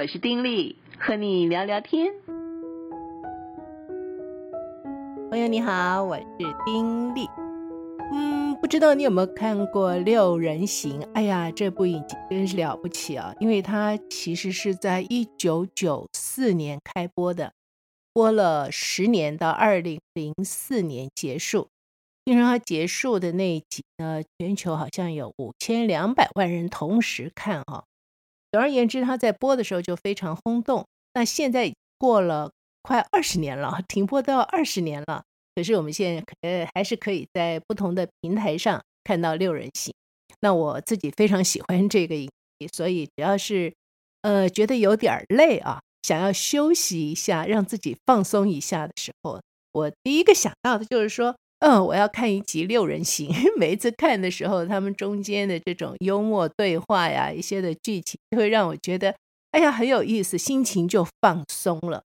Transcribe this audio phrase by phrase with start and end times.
[0.00, 2.12] 我是丁力，和你聊聊天。
[5.28, 6.24] 朋友你好，我是
[6.64, 7.26] 丁力。
[8.12, 11.00] 嗯，不知道你有没有看过《六人行》？
[11.14, 13.34] 哎呀，这部影集真是了不起啊！
[13.40, 17.52] 因为它其实是在一九九四年开播的，
[18.12, 21.66] 播了十年到二零零四年结束。
[22.24, 27.82] 听说它结束的那一集呢，全球好像有五千两百万人同时看哈。
[28.50, 30.86] 总而言之，它在播的时候就非常轰动。
[31.14, 32.50] 那现在过了
[32.82, 35.22] 快二十年了，停播到二十年了。
[35.54, 39.92] 可是我们现在呃还是可以在不同的平台上看到《六人行》。
[40.40, 43.74] 那我自己非常喜欢这个影集，所以只要是
[44.22, 49.40] 呃觉得有点累啊，想要休息一下，让自己放松一下的时候，
[49.72, 53.32] 我第一个想到的就是说，嗯，我要看一集《六人行》。
[53.58, 59.16] 每一次看的时候，他们中间的这种幽默对话呀，一些的剧情，就会让我觉得，
[59.50, 62.04] 哎呀，很有意思，心情就放松了。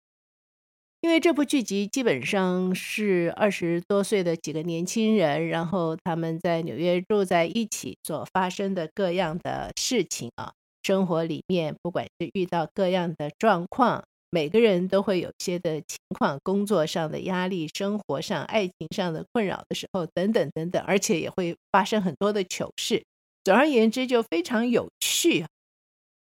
[1.02, 23.04] 因为这部剧集基本上是二十多岁的几个年轻人，然后他们在纽约住在一起所发生的各样的事情啊，生活里面不管是遇到各样的状况，每个人都会有些的情况，工作上的压力、生活上、爱情上的困扰的时候，等等等等，而且也会发生很多的糗事。
[23.44, 25.45] 总而言之，就非常有趣，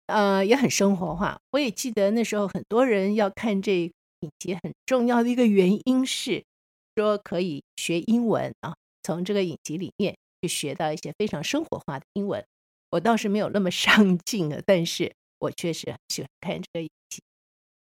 [0.06, 1.38] 呃，也很生活化。
[1.50, 3.90] 我也记得那时候很多人要看这。
[4.20, 6.42] 影集很重要的一个原因是
[6.96, 12.44] 说可以学英文啊，从这个影集里面去学到一些非常生活化的英文。
[12.90, 17.22] 我倒是没有那么上进啊，但是我确实喜欢看这个影集。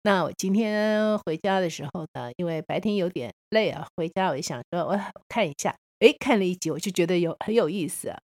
[0.03, 8.19] 那我今天回家的时候呢，因为白天有点累啊，回家我就想说，我看一下，哎，看了一集，我就觉得有很有意思啊。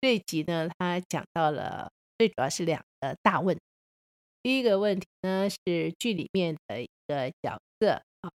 [0.00, 3.56] 这一集呢，他讲到了最主要是两个大问。
[4.42, 6.80] 第一个问题呢，是剧里面的。
[7.10, 8.30] 一个角色啊，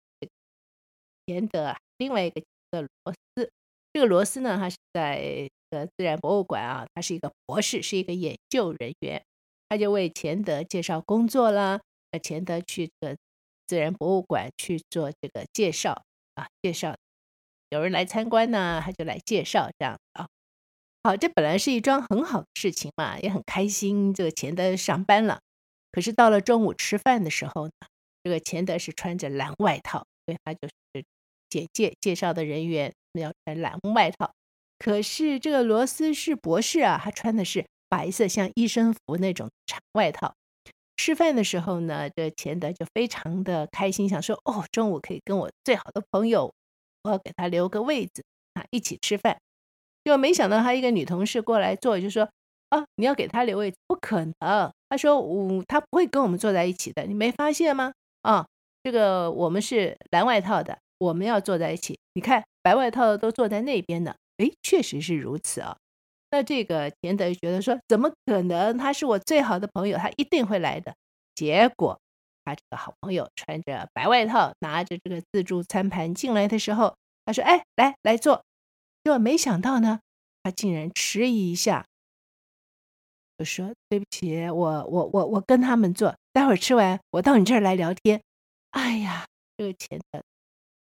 [1.28, 3.52] 钱德，另外一个叫罗斯。
[3.94, 9.24] 这个罗斯呢，他是在呃自然博物馆啊，他是一个博士，是一个研究人员。
[9.69, 11.80] 他就为钱德介绍工作啦，
[12.13, 13.18] 呃，钱德去这个
[13.66, 16.03] 自然博物馆去做这个介绍
[16.35, 16.96] 啊，介绍
[17.69, 20.28] 有人来参观呢，他就来介绍这样啊。
[21.03, 24.13] 好，这本来是一桩很好的事情嘛，也很开心。
[24.13, 25.41] 这个钱德上班了，
[25.91, 27.72] 可是到了中午吃饭的时候呢，
[28.24, 31.03] 这个钱德是穿着蓝外套，所以他就是
[31.50, 34.31] 简介介绍的人员要穿蓝外套。
[34.78, 40.35] 可是这个罗斯是博士啊，他穿的是白色像医生服那种长外套。
[41.03, 46.53] 吃饭的时候呢，这钱德就非常的开心，想说哦，中午可以跟我最好的朋友，
[47.03, 49.38] 我要给他留个位子啊，一起吃饭。
[50.06, 52.30] 就没想到他一个女同事过来坐，就说
[52.69, 54.34] 啊，你要给他留位子，不可能。
[54.88, 57.92] 他说，嗯，他不会跟我们坐在一起的，你没发现吗？
[58.22, 58.47] 啊，
[58.81, 62.00] 这个我们是蓝外套的，我们要坐在一起。
[62.13, 64.16] 你看白外套的都坐在那边呢。
[64.38, 65.75] 哎，确实是如此啊。
[66.33, 68.75] 那这个钱德觉得说，怎么可能？
[68.75, 70.95] 他是我最好的朋友，他一定会来的。
[71.35, 71.99] 结果
[72.44, 78.44] 他这个好朋友穿着白外套，拿着这个自助餐盘进来的时候，他说：“哎，来来坐。”
[79.05, 79.99] 结果没想到呢，
[80.41, 81.85] 他竟然迟疑一下，
[83.38, 88.19] 就说：“对不起，我我我我跟他们坐。”待会儿吃完，我到你这儿来聊天。
[88.71, 90.23] 哎呀，这个钱德，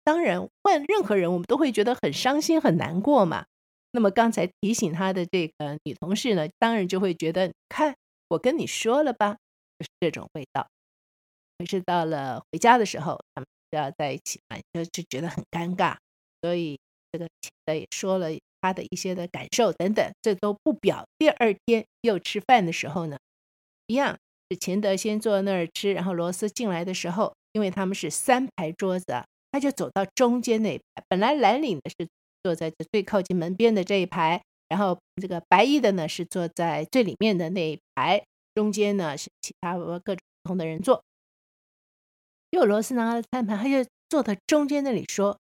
[0.03, 3.45] 当然换任何人，我们都会觉得很伤心、很难过嘛。
[3.91, 7.95] 那么刚才提醒他的这个女同事呢，当然就会觉得，看
[8.29, 9.37] 我跟你说了吧，
[9.79, 10.67] 就是这种味道。
[11.57, 15.95] 可是到了回家的时候，他们就要在一起嘛，就就觉得很尴尬。
[16.41, 16.79] 所以
[17.11, 18.29] 这个钱德也说了
[18.61, 21.05] 他的一些的感受等等，这都不表。
[21.17, 23.17] 第二天又吃饭的时候呢，
[23.87, 24.17] 一样。
[24.49, 31.03] 是钱德先坐那儿吃，然后罗斯进来的时候，因为他们是三排桌子啊，他就走到中间那排。
[31.09, 32.07] 本来蓝领的是
[32.47, 38.23] 坐在这最靠近门边的这一排，然后这个白衣的呢是坐在最里面的那一排，
[38.55, 41.03] 中间呢是其他各种不同的人坐。
[42.51, 45.37] 又罗斯拿了餐盘，他就坐在中间那里说：“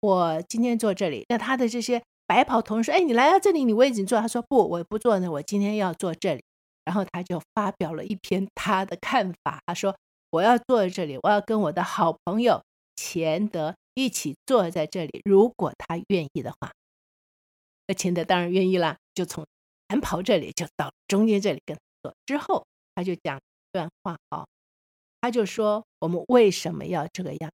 [0.00, 6.42] 我今天坐这里。”那他的这些白袍同事说：“哎，你来到这里，你位置坐。”他说：“不，我不坐呢，我今天要坐这里。”
[6.86, 9.58] 然后他就发表了一篇他的看法。
[9.66, 9.94] 他说
[10.32, 12.62] ：“我要坐在这里，我要跟我的好朋友
[12.96, 15.20] 钱德一起坐在这里。
[15.24, 16.70] 如果他愿意的话，
[17.88, 19.44] 那秦德当然愿意啦，就从
[19.88, 22.14] 蓝袍这里就到中间这里跟他坐。
[22.26, 22.64] 之后
[22.94, 23.40] 他就讲一
[23.72, 24.46] 段话啊，
[25.20, 27.50] 他就说我们为什么要这个样？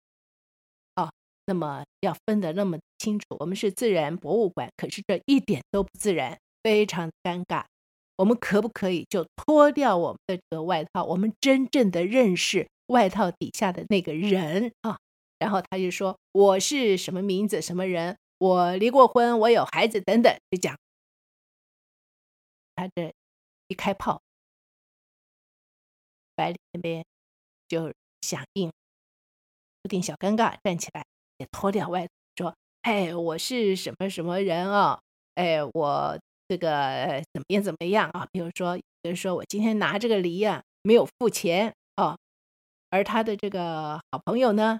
[0.97, 1.11] 哦，
[1.47, 3.25] 那么要分得那么清楚。
[3.39, 7.65] 我们是自然博物馆，可是这一点都不自然，非常尴尬。”
[8.17, 14.99] 我们可不可以就脱掉我们的这个外套，我们真正的认识外套底下的那个人啊？
[15.43, 20.79] 然后他就说：“我是什么名字，什么人，我离过婚，我有孩子，等等。”就讲
[22.77, 23.13] 他这
[23.67, 24.23] 一开炮，
[26.37, 27.05] 白领那边
[27.67, 28.71] 就响应，
[29.83, 31.05] 有点小尴尬，站起来
[31.39, 35.01] 也脱掉外套，说：“哎，我是什么什么人啊？
[35.35, 36.19] 哎，我。”
[36.49, 38.29] 这个怎么样怎么样啊？
[38.31, 42.19] 比如说，比如说我今天拿这个梨啊，没有付钱哦，
[42.91, 44.79] 而他的这个好朋友呢，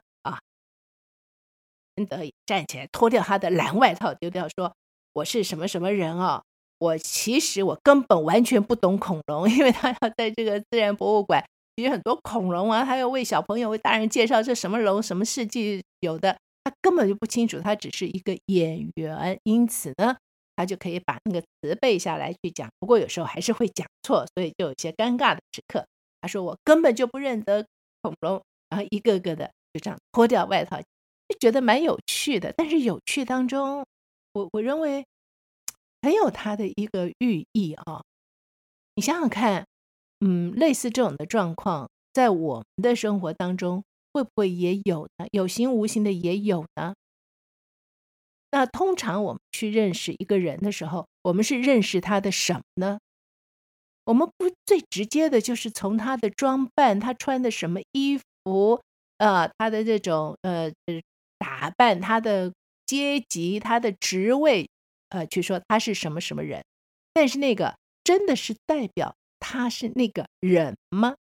[2.07, 4.75] 得站起来脱掉他的蓝外套，丢掉说
[5.15, 6.43] ：“我是什么什么人啊？
[6.79, 11.45] 我其实我根本完全不懂恐龙，因为他要在这个自然博物馆，
[11.77, 20.17] 其实很多恐龙啊，他要为小朋友为大人介绍这什么龙，什么世纪有的，他根本就不清楚，他只是一个演员，因此呢。”
[20.55, 25.83] 他就可以把那个词背下来去讲，不过有时候还是会讲错，所以就有些尴尬的时刻。
[26.21, 27.65] 他说：“我根本就不认得
[28.03, 30.79] 恐龙。”然后一个个的就这样脱掉外套，
[31.35, 32.53] 觉得蛮有趣的。
[32.57, 33.85] 但是有趣当中，
[34.33, 35.05] 我我认为
[36.03, 38.03] 很有它的一个寓意啊、
[38.95, 39.67] 你想想看，
[40.21, 45.27] 嗯，类似这种的状况，在我们的生活当中会不会也有呢？
[45.31, 46.95] 有形无形的也有呢？
[48.51, 52.99] 那通常我们去认识一个人的时候，我们是认识他的什么呢？
[54.05, 58.83] 我们不最直接的就是从他的装扮，他穿的什么衣服，
[59.19, 60.71] 呃，他的这种呃
[61.43, 62.55] 打扮，他的
[62.87, 64.71] 阶级，他的职位，
[65.09, 66.65] 呃，去说他是什么什么人。
[67.13, 71.17] 但是那个真的是代表他是那个人吗？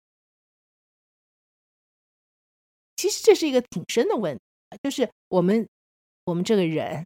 [2.95, 4.41] 其实这是一个挺深的问题，
[4.83, 5.68] 就是我们
[6.25, 7.03] 我们这个人。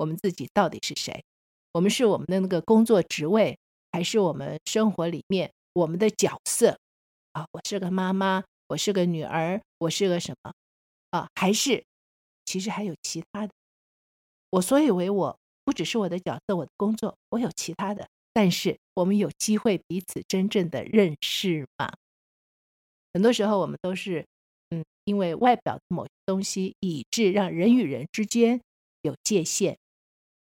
[0.00, 1.24] 我们自己到底是谁？
[1.72, 3.58] 我们是我们的那个工作职位，
[3.90, 6.78] 还是我们生活里面我们的角色？
[7.32, 10.52] 啊，我是个妈妈，我是个女儿，我是个什么？
[11.10, 11.84] 啊，还是
[12.48, 13.52] 其实还有其他的？
[14.48, 18.08] 我所以为我不只是我的角色，我的工作，我有其他的。
[18.32, 21.92] 但是我们有机会彼此真正的认识吗？
[23.12, 24.24] 很多时候我们都是
[24.70, 28.62] 嗯，因为外表的某些东西，以致让人与人之间
[29.02, 29.76] 有界限。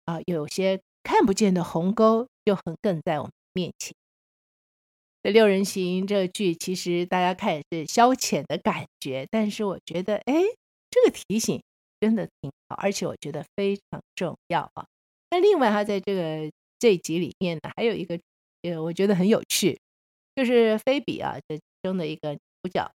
[0.03, 3.95] 啊，有些看不见的鸿沟就横亘在我们面前。
[5.21, 10.33] 这六人行这个剧，其实大家看也是消遣的感觉，但是我觉得，哎，
[10.89, 11.63] 这个提醒
[12.03, 14.85] 真的挺好，而且我觉得非常重要啊。
[15.31, 18.19] 那另外，他在这个这一集里面呢，还有一个，
[18.63, 19.79] 呃，我觉得很有趣，
[20.35, 22.91] 就是菲比啊，这中的一个主角，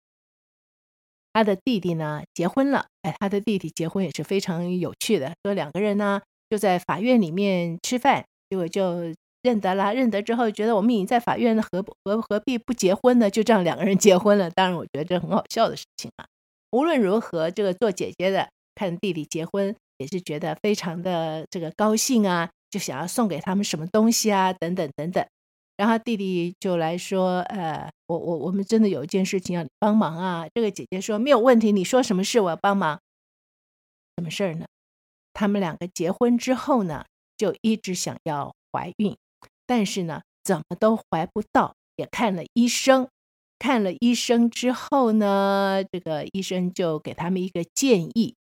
[1.32, 6.20] 他的弟弟呢结婚了，哎，他的弟弟结婚也是非常有趣的，说两个人呢。
[6.50, 9.93] 就在法院里面吃饭，结果就认得了。
[9.93, 13.28] 认得之后，觉得我们已经在法院，何何何必不结婚呢？
[13.28, 14.49] 就这样两个人结婚了。
[14.49, 16.25] 当然，我觉得这很好笑的事情啊。
[16.70, 25.26] 无论如何，这个做姐姐的看弟弟结婚，也是觉得非常的这个高兴啊，就想要送给他们什么东西啊，等等等等。
[25.76, 33.00] 然后弟弟就来说：“呃，我我我们真的有一件事情要你帮忙啊。”这个姐姐说：“没有问题，你说什么事我要帮忙？
[34.16, 34.66] 什么事儿呢？”
[35.34, 37.04] 他们两个结婚之后呢，
[37.36, 39.16] 就一直想要怀孕，
[39.66, 43.08] 但是呢，怎么都怀不到，也看了医生。
[43.60, 48.35] 看了医生之后呢，这个医生就给他们一个建议，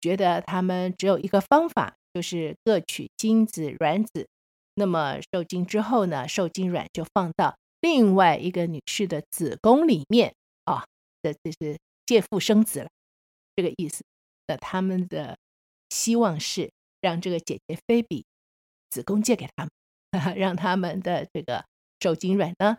[0.00, 4.26] 觉得他们只有一个方法，就是各取精子卵子。
[4.74, 10.84] 那么受精之后呢，受精卵就放到另外一个女士的子宫里面啊，
[11.22, 12.88] 这这是借腹生子了，
[13.56, 14.02] 这个意思。
[14.46, 15.36] 那他们的。
[15.90, 18.26] 希望是让这个姐姐菲比
[18.90, 19.66] 子宫借给他
[20.12, 21.64] 们， 让他们的这个
[21.98, 22.76] 受精卵呢，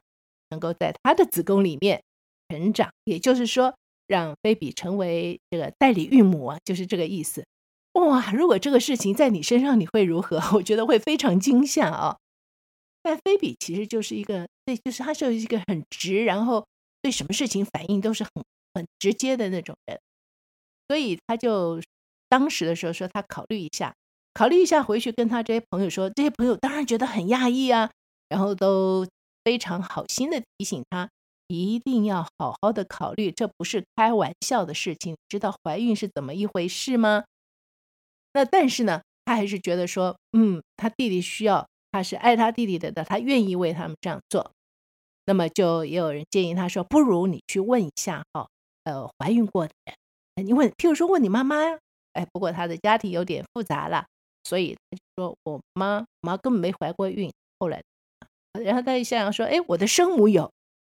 [0.51, 2.03] 能够在她的子宫里面
[2.49, 2.91] 成长。
[3.05, 3.75] 也就是说，
[4.09, 7.45] 让菲比成为这个代理孕母啊，就是这个意思。
[7.93, 10.41] 哇，如果这个事情在你身上，你会如何？
[10.57, 12.17] 我觉得会非常惊吓啊。
[13.01, 16.65] 但菲比其实就是一个，对，就是他是一个很直，然后
[17.01, 18.31] 对什么事情反应都是很
[18.73, 19.97] 很直接的那种人，
[20.89, 21.81] 所以他就。
[22.31, 23.91] 当时的时候说他考虑一下，
[24.35, 27.89] 考虑一下回去跟他这些朋友说，这些朋友当然觉得很讶异啊，
[28.27, 29.03] 然后都
[29.43, 31.09] 非常好心的提醒他，
[31.57, 37.25] 一定要好好的考虑，这不是开玩笑的事情，知道怀孕是怎么一回事吗？
[38.33, 44.51] 那但是呢，他还是觉得说，嗯，他弟弟需要，他是爱他弟弟的，他愿意为他们这样做。
[45.25, 48.47] 那么就也有人建议他说，不如你去问一下哈，
[48.83, 49.73] 呃，怀孕过的
[50.35, 51.79] 人，你问，譬如说问你妈妈呀。
[52.13, 54.03] 哎，不过他的家庭有点复杂了，
[54.43, 57.83] 所以他就说：“我妈我妈根本没怀过孕。”后来
[58.63, 60.51] 然后他一想想说，哎，我的生母有，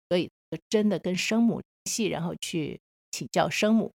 [0.09, 2.79] 所以就真的跟生母联系，然后去
[3.11, 3.91] 请教生母。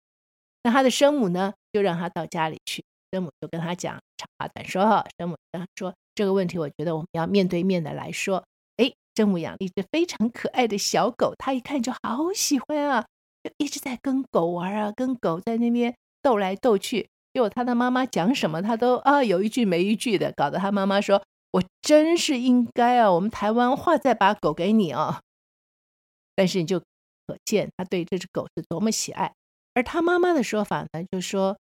[0.63, 2.81] 那他的生母呢，就让他到家里去，
[3.11, 8.41] 生母就跟他讲，长话短说哈，生母跟他说这个问题，我觉得我们要面对面的来说。
[8.77, 13.05] 哎，生母养了一只非常可爱的小狗，他一看就好喜欢啊，
[13.43, 17.09] 就一直在跟狗玩啊，跟狗在那边斗来斗去。
[17.33, 21.21] 结果他的妈妈讲什么，他都啊有一句没一句的，搞得他妈妈说
[21.51, 25.19] ：“我真是应该啊，我们台湾话再把狗给你啊。”
[26.35, 29.33] 但是你就可见他对这只狗是多么喜爱。
[29.73, 31.57] 而他妈妈的说法呢，就说：“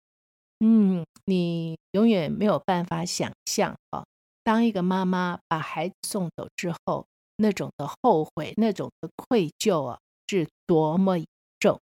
[0.60, 4.06] 嗯，你永远没有办法想象啊，
[4.44, 7.06] 当一个妈妈把孩子送走之后，
[7.38, 11.18] 那种的后悔、那种的愧疚啊，是多么
[11.60, 11.80] 重。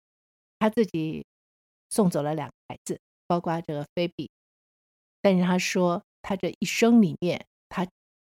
[0.58, 1.24] 他自己
[1.88, 4.30] 送走了两个孩子，包括这个菲比，
[5.22, 7.46] 但是他说，他这一生里面，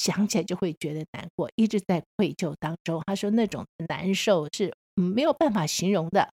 [0.00, 3.02] 想起来就会觉得难过，一直在愧疚当中。
[3.06, 6.32] 他说那种难受是没有办法形容的，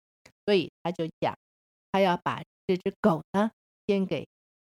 [0.46, 1.38] 所以他就讲。”
[1.94, 3.52] 他要把这只狗呢，
[3.86, 4.26] 先给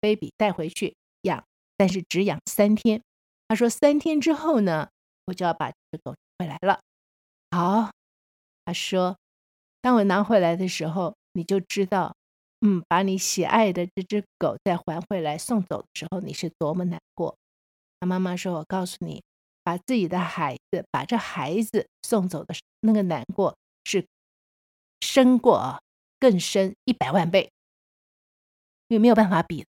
[0.02, 1.46] baby 带回去养，
[1.78, 3.02] 但是只养三天。
[3.48, 4.90] 他说三天之后呢，
[5.28, 6.82] 我就要把这只狗回来了。
[7.52, 7.90] 好，
[8.66, 9.18] 他说，
[9.82, 12.14] 当我拿回来的时候，你就知道，
[12.60, 17.38] 嗯，把你喜爱的这只狗再还回来送走的时候，你是多么难过。
[18.06, 19.24] 妈妈说：“我告诉你，
[19.64, 24.06] 把自己的孩子，把这孩子送走的那个难过，是
[25.02, 25.80] 深过啊。”
[26.18, 27.52] 更深一百万倍，
[28.88, 29.66] 因为没有办法比。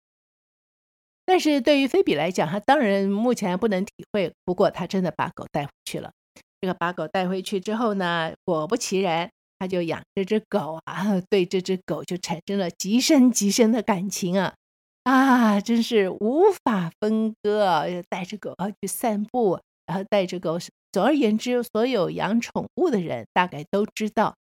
[1.25, 4.31] 但是对于菲比来讲，他当然目前不能体会。
[4.43, 6.11] 不过他真的把狗带回去了。
[6.59, 14.53] 这个把狗带回去之后呢，果不其然，他就养这只狗啊， 对这只狗就产生了极深极深的感情啊
[15.03, 17.83] 啊，真是无法分割啊！
[18.09, 20.57] 带着狗啊去散步，然后带着狗。
[20.91, 24.35] 总而言之，所有养宠物的人大概都知道。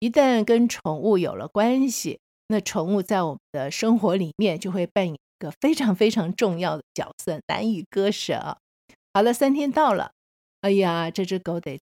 [0.00, 2.18] 一旦跟宠物有了关系，
[2.48, 8.58] 那宠物在我们的生活里面就会扮演一个非常非常重要的角色，难以割舍。
[9.14, 10.12] 好了，三天到了，
[10.60, 11.80] 哎呀，这只狗得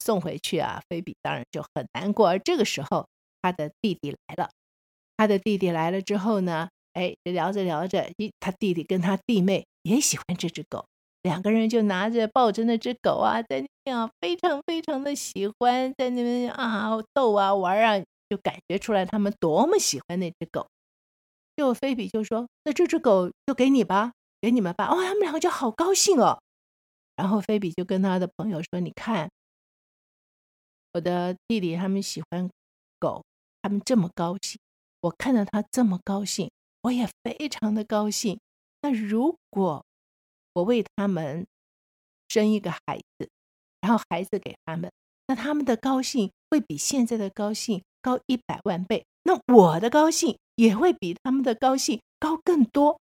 [0.00, 0.82] 送回去啊！
[0.90, 2.28] 菲比当然就很难过。
[2.28, 3.06] 而这个时候，
[3.40, 4.50] 他的弟弟来了。
[5.16, 10.84] 他的弟弟来了之后呢，哎，聊着聊着，咦，他弟弟跟他弟妹也喜欢这只狗。
[11.22, 20.66] 两个人就拿着抱着那只狗啊，在那边啊，非常非常的喜欢，在那边啊逗啊玩啊，就感觉出来他们多么喜欢那只狗。
[21.54, 26.40] 就菲比就说：“那这只狗就给你吧，给你们吧。”哦，他们两个就好高兴哦。
[27.14, 29.30] 然后菲比就跟他的朋友说：“你看，
[30.94, 32.50] 我的弟弟他们喜欢
[32.98, 33.22] 狗，
[33.60, 34.58] 他们这么高兴，
[35.02, 36.50] 我看到他这么高兴，
[36.82, 38.38] 我也非常的高兴。
[38.82, 39.84] 那如果……”
[40.54, 41.46] 我为他们
[42.28, 43.30] 生一个孩子，
[43.80, 44.92] 然后孩子给他们，
[45.28, 53.00] 那他们的高兴会比现在的高兴高一百万倍，那我的高兴也会比他们的高兴高更多。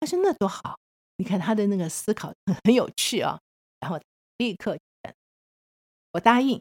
[0.00, 0.78] 他说：“那多好！
[1.16, 3.40] 你看他的那个思考很有趣啊。”
[3.80, 3.98] 然后
[4.36, 4.76] 立刻
[6.12, 6.60] 我答应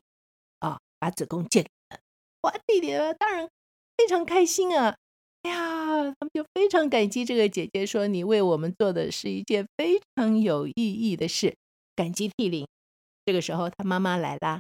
[0.59, 2.03] 啊，把子宫借给他们。
[2.43, 3.49] 我弟弟当然
[3.97, 4.95] 非常开心啊。
[5.43, 11.55] 哎呀，他们就非常感激这个姐姐，说你为我们做的是一件非常有意义的事，
[11.95, 12.67] 感激涕零。
[13.25, 14.59] 这个时候，他妈妈来了，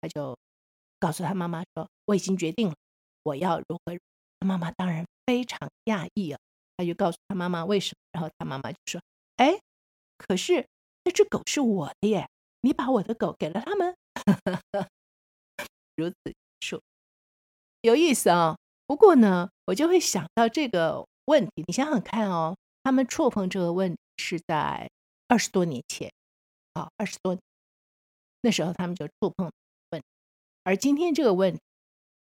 [0.00, 0.36] 他就
[1.00, 2.74] 告诉他妈妈说：“我已经决定了，
[3.24, 3.96] 我要如何。”
[4.38, 6.38] 他妈妈当然非常讶异啊，
[6.76, 9.00] 他就告诉他妈妈为什么，然后他妈妈就说
[9.38, 9.58] ：“哎，
[10.18, 10.66] 可是
[11.04, 12.28] 那只狗是我的耶，
[12.60, 13.94] 你把我的狗给了他们。
[15.96, 16.16] ”如此
[16.60, 16.80] 说，
[17.82, 18.56] 有意思啊。
[18.92, 21.64] 不过呢，我就会想到这个问题。
[21.66, 24.90] 你想想看哦，他们触碰这个问是在
[25.28, 26.12] 二十多年前，
[26.74, 27.38] 啊，二十多，
[28.42, 29.50] 那时候他们就触碰
[29.92, 30.02] 问。
[30.62, 31.60] 而今天这个问题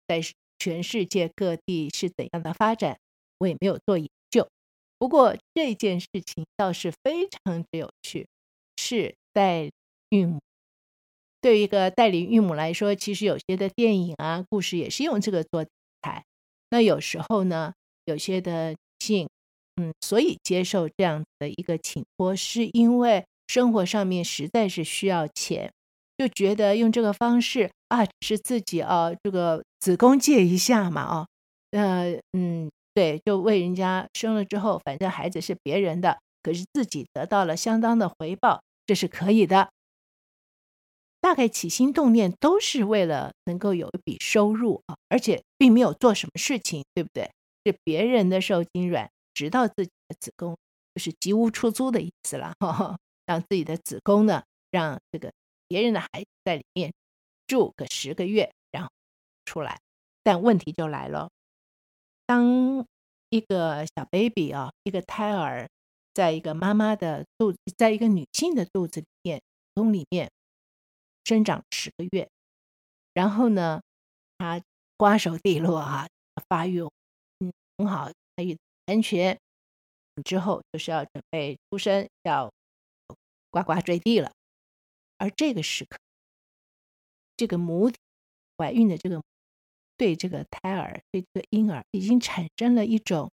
[0.07, 0.21] 在
[0.59, 2.99] 全世界各地是怎样的发展，
[3.39, 4.47] 我也没有做研究。
[4.99, 8.27] 不过这件事情倒是非常的有趣，
[8.77, 9.73] 是代理
[10.11, 10.39] 孕母。
[11.41, 15.71] 对于一个代理孕母来说，其实有些的电影啊、故事也是用这个做题
[16.03, 16.27] 材。
[16.71, 17.73] 那有时候呢，
[18.05, 19.29] 有些的性，
[19.77, 25.73] 嗯，所以接受这样的一个请托，是因为生活上面实在是需要钱，
[26.17, 31.27] 就觉得用这个方式啊，是自己啊，这个子宫借一下嘛，啊，
[31.71, 39.71] 呃，嗯，对，就为人家生了之后，反正孩子是别人的，可是自己得到了相当的回报，这是可以的。
[41.21, 47.31] 大概起心动念都是为了能够有一笔收入啊，而且并没有做什么事情，对不对？
[47.65, 50.57] 是别人的受精卵，直到自己的子宫，
[50.95, 55.33] 就是吉屋出租的意思了， 哈哈，让自己的子宫呢，让这个
[55.67, 56.93] 别人的孩子在里面
[57.47, 58.91] 住个十个月，然后
[59.45, 59.79] 出来。
[60.23, 61.31] 但问题就来了，
[62.27, 62.87] 当
[63.31, 65.69] 一个小 baby 啊，一个胎儿，
[66.15, 69.43] 在一个妈妈的肚子，在一个女性的肚子里面，
[69.75, 70.31] 宫里面
[71.29, 72.27] 生长十个月，
[73.13, 73.83] 然后呢，
[74.39, 74.63] 他
[74.97, 76.09] 瓜熟蒂落啊，
[76.49, 76.81] 发育
[77.41, 78.57] 嗯很好，发育
[78.87, 79.39] 安全，
[80.25, 82.51] 之后就是要准备出生，要
[83.51, 84.33] 呱呱坠地了。
[85.19, 85.99] 而这个时刻，
[87.37, 87.99] 这个母体
[88.57, 89.23] 怀孕的这个
[89.99, 93.31] 对这个胎儿，对这个婴儿，已经产生了一种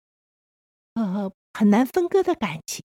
[0.94, 2.84] 呃很难分割的感情。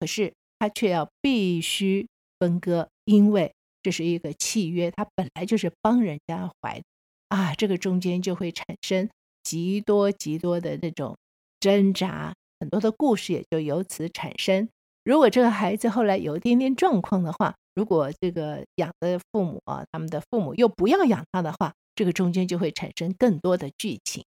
[0.00, 2.08] 可是他却要必须
[2.40, 3.54] 分割，因为
[3.86, 6.84] 这是一个契约，他本来就是帮人家怀的
[7.28, 9.08] 啊，这个中间就会产生
[9.44, 11.16] 极多极多的那种
[11.60, 14.68] 挣扎，很多的故事也就由此产生。
[15.04, 24.24] 如果这个孩子后来有一点点状况的话，如果这个养的父母啊，他们的父母又不要养他的话，这个中间就会产生更多的剧情。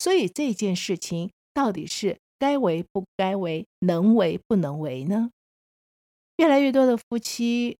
[0.00, 5.30] 所以这件事情到底是该为不该为，能为不能为呢？
[6.38, 7.76] 越来越多的夫妻，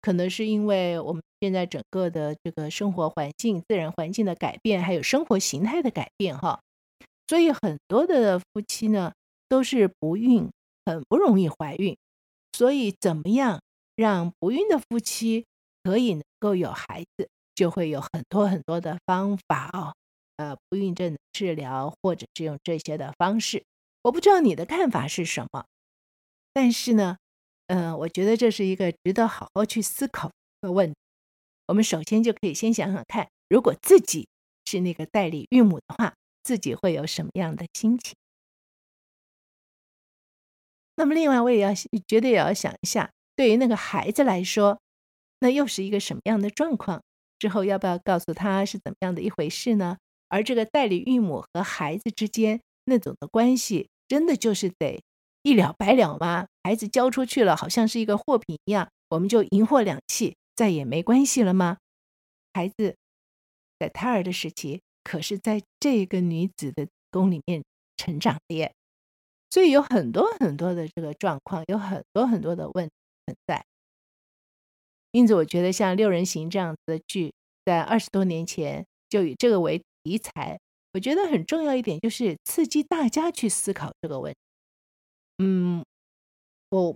[0.00, 6.60] 可能是因为我们现在整个的这个生活环境、自然环境的改变，还有生活形态的改变，哈，
[7.28, 9.12] 所以很多的夫妻呢
[9.48, 10.50] 都是不孕，
[10.86, 11.96] 很不容易怀孕。
[12.52, 13.60] 所以怎么样？
[13.96, 15.44] 让不孕的夫妻
[15.82, 19.94] 可以能够有孩子，就会有很多很多的方法哦。
[20.36, 23.62] 呃，不孕症的治疗，或者是用这些的方式。
[24.04, 25.66] 我不知道你的看法是什么，
[26.54, 27.18] 但是呢，
[27.70, 30.96] 嗯、呃，我觉得这是一个值得好好去思考的问题。
[31.68, 34.26] 我们首先就可以先想想看，如果自己
[34.64, 38.16] 是那个代理孕母的话，自己会有什么样的心情？
[40.96, 41.72] 那么，另外我也要
[42.08, 43.12] 觉得也要想一下。
[43.36, 44.80] 对于那个孩子来说，
[45.38, 47.00] 那又是一个什么样的状况？
[47.38, 49.96] 之后要不要告诉他是怎么样的一回事呢？
[50.28, 55.00] 而这个代理孕母和孩子之间那种的关系，真的就是得
[55.42, 56.46] 一了百了吗？
[56.62, 61.78] 孩子交出去了，好像是一个货品一样，我们就银货两讫，再也没关系了吗？
[62.52, 62.96] 孩子
[63.78, 67.62] 在胎儿的时期，可是在这个女子的宫里面
[67.96, 68.74] 成长的耶，
[69.50, 72.92] 所以有很多很多的这个状况，有很多很多的问题。
[73.46, 73.64] 在，
[75.12, 77.32] 因此我觉得像《六人行》这样子的剧，
[77.64, 80.58] 在二十多年前就以这个为题材，
[80.92, 84.38] 我觉得很重要一点就是刺激大家去思考这个问题。
[85.42, 85.82] 嗯，
[86.68, 86.94] 我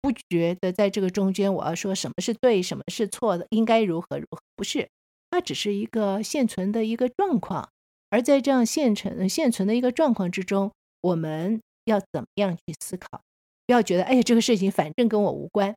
[0.00, 4.88] 不觉得在这个中间我要说什么是对，什么是错的，应该如何如何，不是，
[5.30, 7.68] 它只是一个现存的一个状况，
[8.08, 13.20] 而在这样现成现存的一个状况之中，我们要怎么样去思考？
[13.66, 15.74] 不要觉得，哎呀，这个事情反正跟我无关，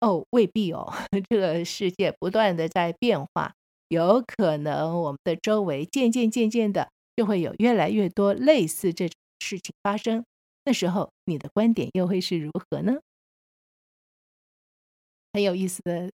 [0.00, 0.90] 哦，未必哦。
[1.28, 3.52] 这个世界不断的在变化，
[3.88, 10.24] 有可能我们的周围渐渐渐渐的就会有越来越多类似这种事情发生。
[10.70, 13.00] 那时候你的观点又会是如何呢？
[15.32, 16.08] 很有意思的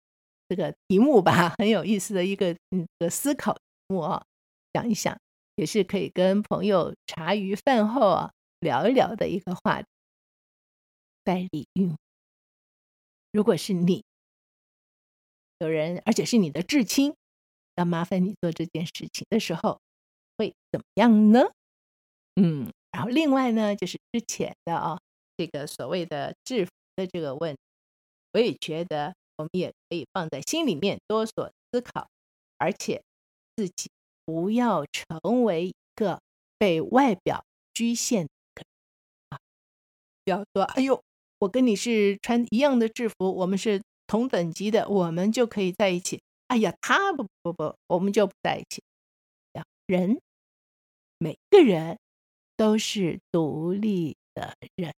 [0.47, 4.23] 这个题目吧， 很有意思的一个嗯的思考题目啊，
[4.71, 5.19] 想一想
[5.55, 9.87] 也是可以跟朋友茶余饭后啊聊一聊的一个话题。
[11.23, 11.97] 代理孕，
[13.31, 14.03] 如果是你，
[15.57, 17.15] 有人，而且是你的至亲，
[17.73, 19.81] 要麻烦你做这件事情的时候，
[20.37, 21.39] 会怎么样呢？
[22.35, 24.97] 嗯，然后另外呢，就是之前的啊，
[25.35, 27.59] 这个所谓的制服的这个问题，
[28.31, 32.07] 我也觉得我们也可以放在心里面多所思考，
[32.57, 33.03] 而且
[33.57, 33.89] 自己
[34.23, 36.21] 不要成为一个
[36.57, 38.65] 被外表局限的人
[39.29, 39.39] 啊，
[40.23, 41.03] 不要说哎呦。
[41.39, 46.21] 我跟你是穿一样的制服，我们是同等级的，我们就可以在一起。
[46.47, 48.81] 哎呀，他不不不，我们就不在一起。
[49.85, 50.21] 人，
[51.17, 51.99] 每个人
[52.55, 54.93] 都是独立的人，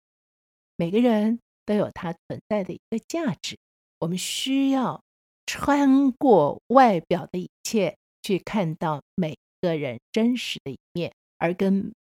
[0.77, 3.57] 每个人都有他存在的一个价值。
[3.99, 5.03] 我们需要
[5.47, 11.93] 穿过外表的一切，去看到每个人真实的一面，而跟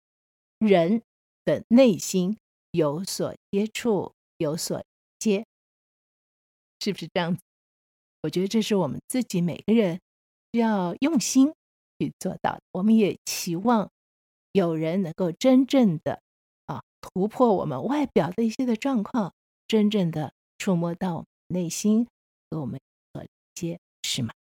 [0.58, 1.02] 人
[1.44, 2.36] 的内心
[2.72, 4.12] 有所接触。
[4.38, 4.82] 有所
[5.20, 5.46] 接，
[6.80, 7.40] 是不是这样子？
[8.22, 10.00] 我觉得这是我们自己每个人
[10.52, 11.54] 需要用心
[11.98, 12.58] 去做到。
[12.72, 13.88] 我们也期望
[14.54, 16.20] 有人能够真正的
[16.66, 19.34] 啊突破我们外表的一些的状况，
[19.66, 22.06] 真正的触摸到我们内心
[22.48, 22.80] 和我们
[23.12, 24.32] 所接，是吗？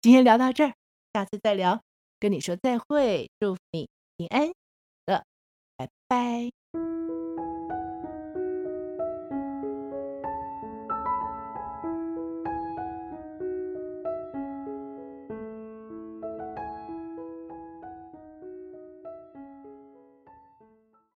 [0.00, 0.72] 今天聊到这儿，
[1.12, 1.82] 下次再聊。
[2.18, 4.50] 跟你说再会，祝福你平安
[5.04, 5.26] 的，
[5.76, 6.63] 拜拜。